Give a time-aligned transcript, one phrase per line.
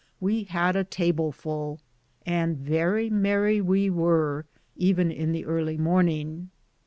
[0.19, 1.79] We had a tableful,
[2.25, 6.49] and very merry we were, even in the early morning.